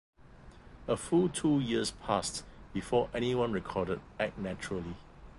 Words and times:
A 0.87 0.97
full 0.97 1.29
two 1.29 1.59
years 1.59 1.91
passed 1.91 2.43
before 2.73 3.11
anyone 3.13 3.51
recorded 3.51 4.01
"Act 4.19 4.35
Naturally". 4.39 4.95